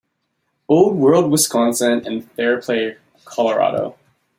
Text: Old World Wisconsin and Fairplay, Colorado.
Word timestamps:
Old 0.67 0.97
World 0.97 1.29
Wisconsin 1.29 2.01
and 2.07 2.23
Fairplay, 2.31 2.97
Colorado. 3.23 3.99